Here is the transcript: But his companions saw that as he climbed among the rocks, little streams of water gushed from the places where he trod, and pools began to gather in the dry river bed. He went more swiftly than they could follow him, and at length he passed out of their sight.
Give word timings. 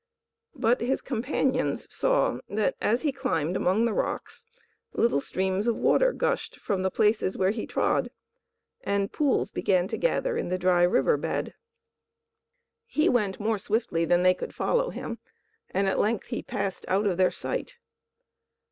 But 0.55 0.81
his 0.81 0.99
companions 0.99 1.85
saw 1.93 2.39
that 2.49 2.75
as 2.81 3.01
he 3.03 3.11
climbed 3.11 3.55
among 3.55 3.85
the 3.85 3.93
rocks, 3.93 4.47
little 4.93 5.21
streams 5.21 5.67
of 5.67 5.75
water 5.75 6.11
gushed 6.11 6.55
from 6.59 6.81
the 6.81 6.89
places 6.89 7.37
where 7.37 7.51
he 7.51 7.67
trod, 7.67 8.09
and 8.83 9.11
pools 9.11 9.51
began 9.51 9.87
to 9.89 9.97
gather 9.97 10.37
in 10.37 10.49
the 10.49 10.57
dry 10.57 10.81
river 10.81 11.17
bed. 11.17 11.53
He 12.87 13.09
went 13.09 13.39
more 13.39 13.59
swiftly 13.59 14.03
than 14.03 14.23
they 14.23 14.33
could 14.33 14.55
follow 14.55 14.89
him, 14.89 15.19
and 15.69 15.87
at 15.87 15.99
length 15.99 16.29
he 16.29 16.41
passed 16.41 16.83
out 16.87 17.05
of 17.05 17.17
their 17.17 17.29
sight. 17.29 17.75